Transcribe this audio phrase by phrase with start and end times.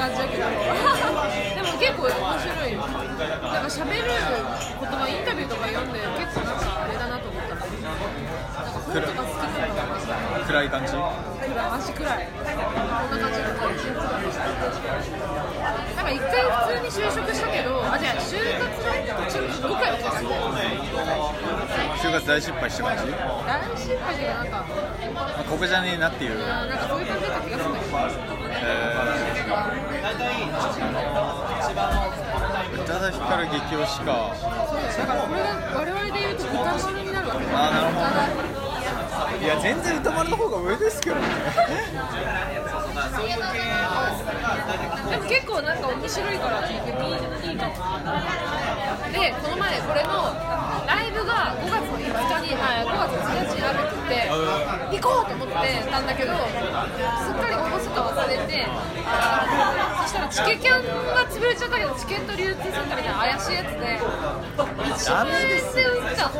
[0.00, 0.16] 感じ。
[0.16, 7.68] だけどでも結構面白いよなんか喋る言葉インタビューとか読んで結構なんかあれだなと思ったなんか
[8.80, 11.12] 本とか好きなのかな暗い感じ暗い
[11.76, 13.76] 足暗いこんな感じだったり
[15.96, 20.00] なんか一回普通に就職したけどあじゃあ就活の途中の5回は
[22.00, 24.64] 就活大失敗した感じ、大失敗でなんか
[25.38, 28.00] あ、ここじゃねえなっていう、なんかそういう感じだった気がするんだけど
[28.62, 30.08] えー、宇多
[32.98, 34.34] 田ヒカル激推しか
[34.96, 36.36] だからこれが我々で言う。
[36.36, 38.00] と歌丸になるわけあなるほ
[39.38, 41.22] どいや全然歌丸の方が上ですけどね
[45.10, 47.74] でも結構なんか面白いから聞いていいいいかも
[49.12, 50.08] でこの前これの
[50.86, 52.10] ライブが5月の5日
[52.48, 54.32] に、はい、5月1日にあるって言
[54.88, 55.30] って行こう。
[55.30, 55.54] と思って
[55.90, 58.66] たんだけどすっかり応募すると忘れて
[59.06, 59.89] あーそしたら
[60.28, 66.30] チケキャンが潰れちゃったけどチケット流通センターみたいな怪しいやつで1万円で売ったあ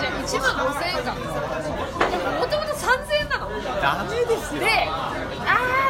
[0.00, 1.10] じゃあ1万5000円か。
[1.14, 2.86] もともと3000
[3.20, 3.42] 円なの。
[3.82, 4.60] ダメですよ。
[4.60, 4.98] で、あ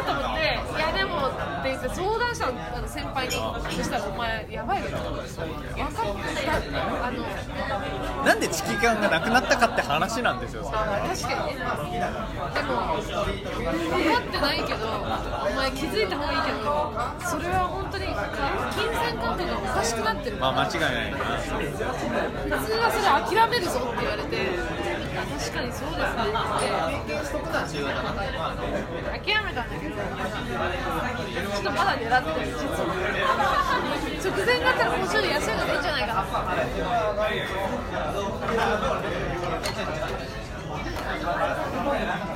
[1.61, 5.45] って言って相談したのあの先輩に、そしたらお前、やばいよ、分かった、
[7.05, 11.53] あの、なんでチキ感がなくなったかって話なんですよそれあ確かに。
[11.53, 16.91] ね、でも、分かってないけど、お前、気づいた方がいいけど、
[17.29, 18.17] それは本当に金
[19.05, 21.17] 銭感覚がおかしくなってる、まあ間違いないな。
[22.57, 24.80] 普通はそれ諦めるぞって言われて、あ
[25.25, 27.13] 確かにそうですねって
[29.19, 32.79] 諦めたんだけど、ちょっとまだ狙ってる、実は。
[34.21, 36.25] 直前だったらもうちょっと安いのでいいんじゃないかな。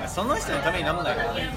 [0.08, 1.50] その人のためになんないからね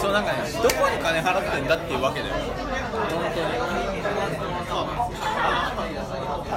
[0.00, 2.44] そうなんかねどこに金払ってんだっていうわけだよ本
[3.34, 3.40] 当
[3.82, 3.87] に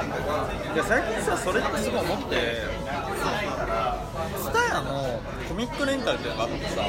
[0.02, 2.36] いや最近さそれってすごい思って
[4.38, 6.82] ツタヤのコミックレンタルっていうのがあってさ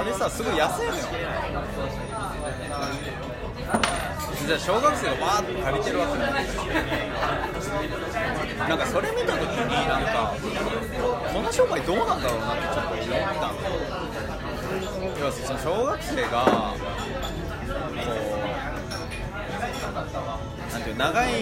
[0.00, 0.92] あれさすごい安いのよ。
[4.46, 6.34] じゃあ小学生がバーって借りてるわけなん。
[6.44, 6.62] ですよ
[8.68, 10.34] なんかそれ見た時になんか
[11.32, 13.54] この商売どうなんだろうなってちょっと思ったの。
[15.18, 16.76] 要はその小学生がこ
[20.54, 21.32] うなんていう長い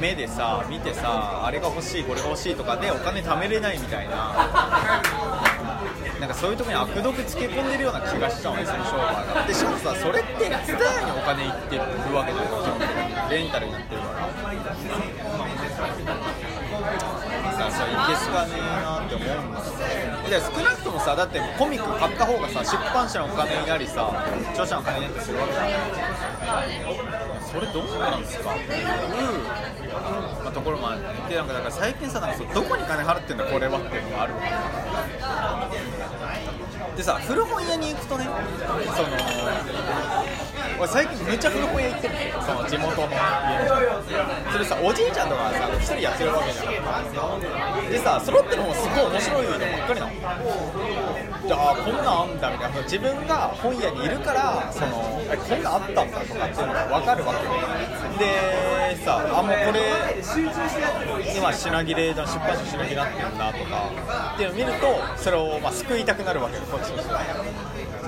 [0.00, 5.02] 目でさ見てさあれが欲しいこれが欲しいとかでお金貯めれないみたいな。
[6.18, 10.30] なんかそういうところに悪毒つけ込んでるような気がしたのねその商売がでしかもさそれって
[10.64, 11.82] ツタヤにお金いってる
[12.14, 12.48] わけだよ
[13.28, 14.28] レンタルになってるから。
[17.52, 19.60] さそういけすかねえなって思うんだ
[20.30, 24.08] で少なくともさだってコミック買った方がさ出版社のお金になりさ
[24.52, 25.64] 著者のお金になったりするわけじゃ
[27.28, 27.31] ん。
[27.52, 28.54] それどうなんですか？
[28.54, 28.86] っていう、
[30.42, 30.98] まあ、ところもあっ
[31.28, 34.32] てなんかだから最近さなんかそうどこに金払ってんだこれはっていうのがある。
[36.96, 38.38] でさ古本屋に行くとねその
[40.78, 42.14] 俺最近めっちゃ古本屋行ってる。
[42.14, 43.18] のその地元の家
[44.52, 47.90] それさおじいちゃんとかさ一人やってるわけじゃん。
[47.90, 50.12] でさ揃ってる本すごい面白いのばっかりなの。
[51.50, 52.82] あこんなんあんだみたいな。
[52.82, 59.80] 自分が本屋にいるからそのこんなんあったんだとかっていうのが分かるわけでさあもうこれ
[61.36, 64.86] 今品切れだ出版社品切れになってるなとかっていうのを見ると
[65.16, 67.20] それをまあ救いたくなるわけよこっちとしては。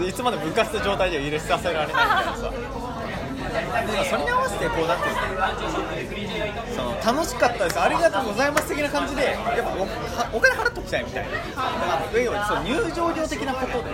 [0.06, 2.83] いつまでも浮かせた状態では入れさせられないみたいなさ。
[3.74, 5.08] それに合わせてこうだって
[6.74, 7.80] その楽しかったです。
[7.80, 9.70] ありがとうございます的な感じでやっぱ
[10.32, 11.30] おお金払っておきたいみたいな。
[12.20, 13.90] 要はそう入場料的なことで。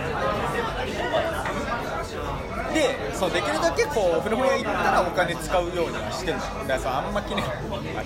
[2.71, 6.37] でそうできるだけこう古本屋行ったらお金使うようにはしてる。
[6.37, 7.45] だからさあんま気にあ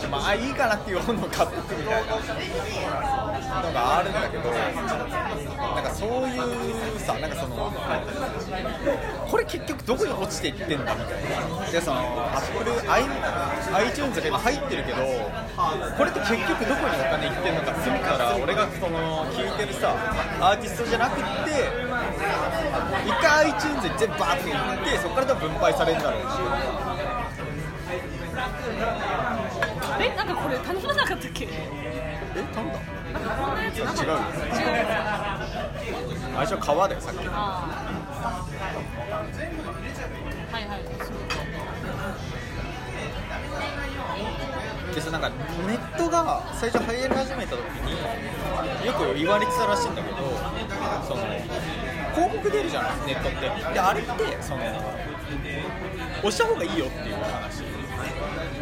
[0.10, 2.16] まあいいかなっていう本を買ってくみたいな。
[3.62, 6.38] のがあるんだけどなんかそうい
[6.96, 7.72] うさなんかその
[9.30, 11.24] これ結局どこに落ちていってんだみたい
[11.60, 11.66] な。
[11.72, 12.72] でそのアップル
[13.75, 14.98] iTunes が今入ってるけど
[15.98, 19.94] これって結局どこにお金いってんのかって言ったら俺がその聴いてるさ
[20.40, 21.25] アーティストじゃなくって
[23.06, 24.51] 一回 iTunes に全部バーってい
[24.92, 26.25] ってそこから多分配されるんだろうし
[30.00, 31.48] えなんかこれ頼まなかったっけ？
[32.36, 32.80] え飛んだ？
[33.74, 34.12] 違うよ違う
[36.36, 37.24] あれじゃ川だよさっき。
[37.26, 37.40] のは
[40.60, 40.82] いはい
[44.94, 45.36] でさなんかネ
[45.76, 47.92] ットが最初流行り始めた時に
[48.86, 50.18] よく言われてたらしいんだけど
[51.06, 51.22] その
[52.16, 53.40] 広告出るじゃないネットって。
[53.74, 54.10] であれって
[54.42, 54.62] その
[56.20, 57.64] 押した方がいいよっていう話。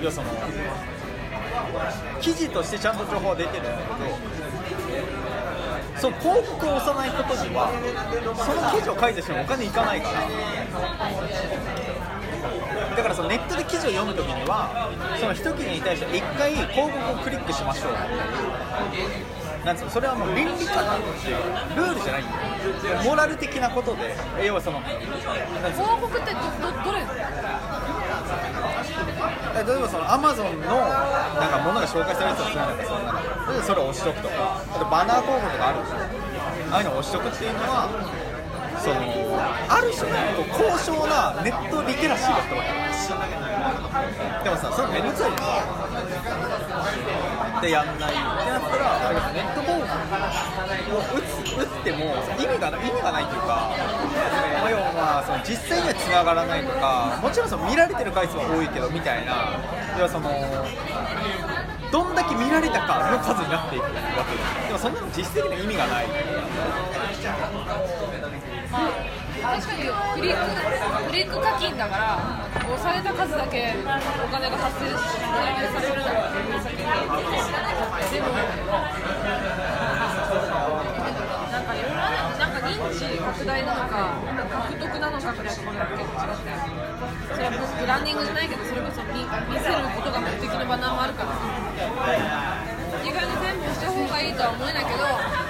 [0.01, 0.29] 要はその
[2.21, 3.87] 記事としてちゃんと情報は出てるんだけど
[5.97, 7.69] その広告を押さないことには
[8.35, 10.21] その記事を書いた人にお金いかないから。
[12.95, 17.93] だからそのネットで記事を読むときにはその一記事に対して1回広告をクリックしましょう。
[19.65, 21.37] なんうそれはもう倫理観なんていう
[21.77, 22.35] ルールじゃないんだ
[22.91, 23.01] よ。
[23.05, 24.13] モラル的なことで。
[24.45, 24.99] 要はその広
[26.01, 26.41] 告ってど
[26.83, 26.99] どれ？
[29.53, 32.83] 例えばそのアマゾンのなんか物が紹介されるとするんだなんか
[33.45, 35.67] それでそれを押しとくとかあとバナー広告とか。
[35.69, 35.95] あるでしょ
[36.71, 37.87] ああいうのを押しとくっていうのは
[38.81, 38.95] その
[39.69, 42.67] ある種ねこう高尚なネットリテラシーだったわけ。
[44.43, 45.37] でもさそれめんどくさいよ
[47.63, 53.71] でやんないってなったらネット広告を打つ打っても意味が意味がないというか
[54.69, 59.55] 要はその実際には繋がらないとかもちろんその見られてる回数は多いけどみたいな
[59.95, 60.29] 要はその
[61.89, 63.89] どんだけ見られたかの数になっていくわ
[64.27, 66.07] けででもそんなの実質的な意味がない。
[69.41, 69.81] 確かに
[70.21, 72.19] クリッククリック課金だから
[72.53, 75.01] 押された数だけお金が発生さ
[75.43, 76.83] れるのが先に
[78.13, 78.27] でも
[81.49, 84.21] なんかいろいろなんか認知拡大なのか
[84.69, 86.53] 獲得なのかみたいなところが結構違って
[87.33, 91.33] それはブランディングじゃないけどそれこそ見見せることが目的のバナーもあるから
[93.03, 95.42] 意外に全部した方がいいとは思えないけど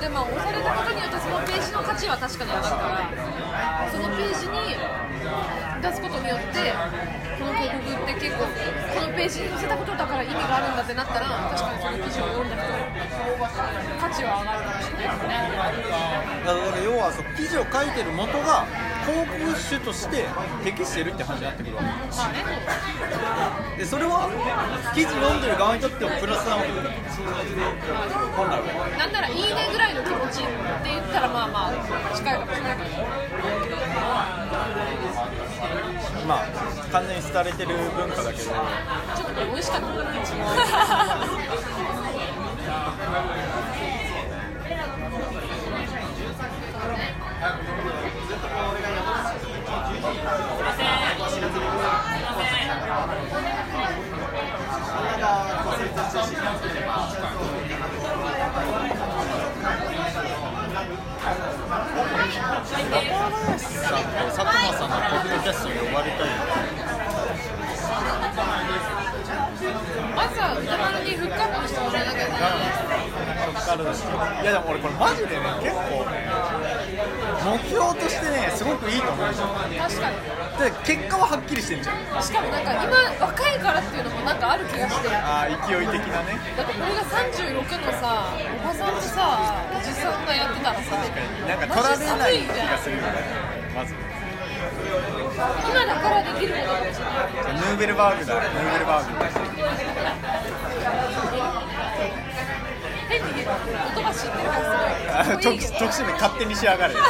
[0.00, 6.72] でも押されたことによってそのページの価値は確かに上がるからそのページに出すことによって
[7.36, 12.56] この広告って結構このページに載せたことだから意味があるんだってなったら確かにその記事を読んだ
[13.40, 15.32] 価値は上がるかもしれないですね。
[16.44, 18.66] だから要はそう記事を書いてる元が
[19.06, 19.38] 広告
[19.68, 20.26] 種として
[20.64, 22.44] 適してるって話になってくるわまあね
[23.76, 24.28] けでそれは
[24.94, 26.90] 記事読んでる側にとってもプラスなわけだよ
[28.98, 30.46] なんならいいねぐらいの気持ちっ
[30.84, 31.72] て言ったらまあまあ
[32.14, 32.90] 近いかもしれないけど。
[36.26, 36.46] まあ
[36.92, 38.44] 完全に廃れてる文化だけど。
[38.44, 41.50] ちょっと美味しかった中林さんと
[64.30, 66.28] 佐久間さんのポッドキャストに呼ばれたい
[70.16, 72.52] まずは歌丸にフックアップしてもらえなきゃいけない
[74.39, 76.02] いやでも俺これマジでね結構
[77.40, 79.26] 目標としてねすごくいいと思う。
[79.26, 79.38] 確
[80.00, 80.18] かに。
[80.58, 82.22] で結果ははっきりしてんじゃん。
[82.22, 82.90] しかもなんか今
[83.26, 85.08] 若いからっていうのもなんかある気がして。
[85.08, 86.34] だああ勢い的なね。
[86.34, 93.22] ってこれが36のさおばさんとさおじさんがやってたらさなんか取られない気がするよね。
[93.74, 93.94] まず。
[95.40, 97.56] 今だからできることかもしれない。
[97.56, 98.34] ヌーベルバーグだ。
[98.34, 99.14] ヌーベルバーグ
[103.10, 104.99] 変に言葉知ってるからあすごい
[105.40, 106.94] 特 特殊名勝手に仕上がる。
[106.94, 107.00] ノ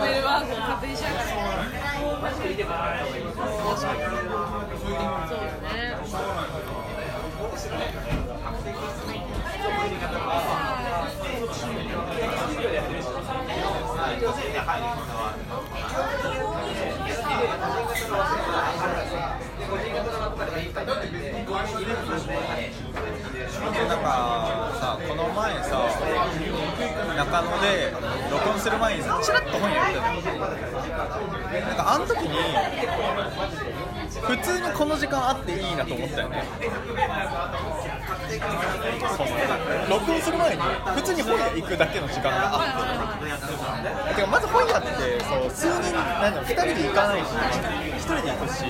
[0.00, 1.94] ーベルワークを勝手にしやがるそうだね
[24.04, 24.33] な
[25.44, 25.76] 前さ
[27.16, 27.92] 中野で
[28.30, 30.40] 録音する前にさチラッと本読んでたの。
[30.40, 32.38] なんかあの時に
[34.22, 36.44] 普通にこの時間あっていいなと思ったよね。
[39.16, 39.28] その
[40.00, 42.64] 録音する前に普通に本屋行くだけの時間があ
[43.20, 44.88] っててかまず本屋って
[45.24, 48.64] そう数人なんだろう2人で行かないし1人で行くし。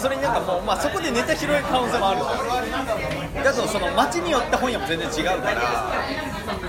[0.00, 5.60] それになんかもう、まあ、そこでネタ拾える可能性もあるだとその街によって本屋も全然違うから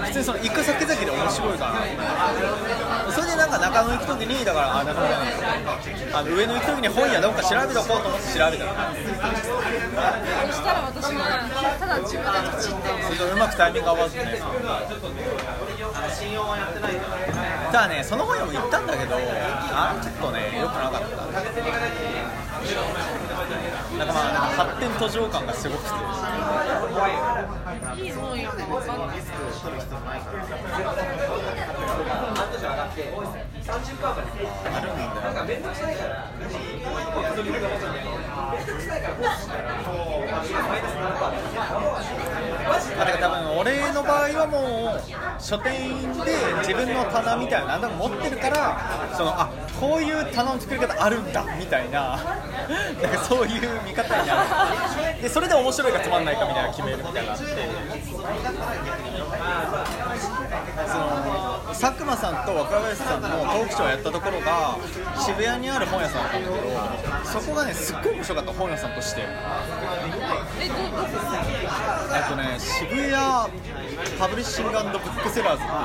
[0.03, 5.29] 普通にその行く先々で面白いからそれでなんか中野行く時にだからあ中野じゃない
[6.13, 9.01] あの上野行く時に本屋どっか調べとこうと思って調べたらそ
[10.53, 11.23] したら私が
[11.79, 14.39] ただ自分で土ってそれとうまくタイミング合わずね
[17.71, 21.23] ただねその本屋も行ったんだけどあれちょっとね良くなかった
[22.73, 25.89] なんかまあ発展途上感がすごくて。
[27.95, 29.17] いい本やかわかんない
[33.63, 34.87] 30%パーまで
[35.23, 39.63] なんか面倒くさいからこういうのも遊びるかもしれない面倒くさいからこうしたら
[40.67, 41.31] マイナス7%パー
[42.67, 54.43] マジでだから多分俺の場合はもう書店員で自分の棚みたいな何でも持ってるからそのあこういう棚の作り方あるんだみたいななんかそういう見方にな
[55.15, 57.43] るでそれで面白いかつまんないかみたいな決めるみたいなって。
[60.85, 61.42] その
[61.73, 64.77] 佐久間さんと若林さんのトークショーをやったところが
[65.25, 69.21] 渋谷にある本屋さんだったんだけどそこがねすっごい面白かった本屋さんとして。
[70.61, 71.07] えどどこ
[72.13, 73.13] えっとね渋谷
[74.19, 75.79] パブリッシングブックセラーズっていう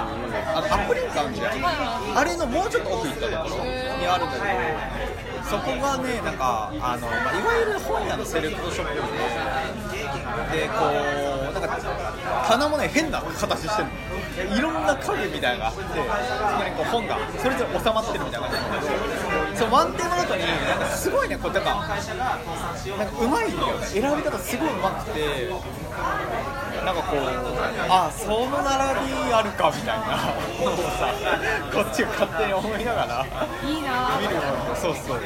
[0.49, 5.09] あのアップリンクあるじゃんあれのもうちょっと奥行ったところにあるんだけど
[5.49, 8.95] そこがねなんかあの、まあ、いわゆる本屋のセレクトショップ
[10.53, 10.75] ででこ
[11.48, 11.48] う
[12.47, 14.57] 棚もね変な形してるの。
[14.57, 25.51] いろんな影みたいなのがあってそこにこう本がそれぞれ収まってるみたいな感じなんだけどそのワンテーマごとになんかすごいねこうなんかなんかうまいよね選び方すごいうまくて
[26.85, 27.21] なんかこう
[27.91, 30.07] あその並びあるかみたいな。
[30.65, 31.13] のをさ
[31.73, 33.27] こっちが勝手に思いながら。
[33.69, 35.21] いいな見るものそうそう